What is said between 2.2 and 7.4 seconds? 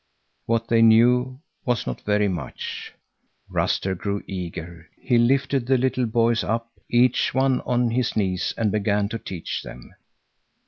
much. Ruster grew eager; he lifted the little boys up, each